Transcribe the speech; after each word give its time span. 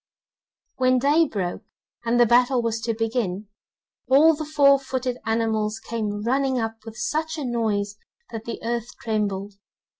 When 0.77 0.97
day 0.97 1.27
broke, 1.27 1.61
and 2.05 2.19
the 2.19 2.25
battle 2.25 2.63
was 2.63 2.81
to 2.81 2.95
begin, 2.95 3.49
all 4.07 4.33
the 4.33 4.45
four 4.45 4.79
footed 4.79 5.19
animals 5.27 5.79
came 5.79 6.23
running 6.23 6.57
up 6.59 6.77
with 6.85 6.97
such 6.97 7.37
a 7.37 7.45
noise 7.45 7.97
that 8.31 8.45
the 8.45 8.59
earth 8.63 8.87
trembled. 8.99 9.53